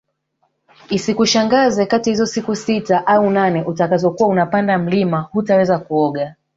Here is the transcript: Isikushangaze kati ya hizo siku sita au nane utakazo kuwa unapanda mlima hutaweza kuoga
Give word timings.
Isikushangaze 0.89 1.85
kati 1.85 2.09
ya 2.09 2.13
hizo 2.13 2.25
siku 2.25 2.55
sita 2.55 3.07
au 3.07 3.29
nane 3.29 3.63
utakazo 3.63 4.11
kuwa 4.11 4.29
unapanda 4.29 4.77
mlima 4.77 5.21
hutaweza 5.21 5.79
kuoga 5.79 6.35